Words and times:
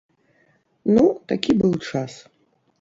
Ну 0.95 1.05
такі 1.33 1.59
быў 1.63 1.73
час. 1.89 2.19